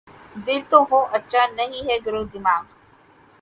دل 0.45 0.61
تو 0.69 0.77
ہو‘ 0.89 0.99
اچھا‘ 1.17 1.41
نہیں 1.57 1.83
ہے 1.89 1.97
گر 2.05 2.15
دماغ 2.33 2.61